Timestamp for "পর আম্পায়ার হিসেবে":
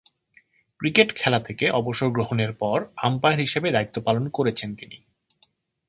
2.53-3.71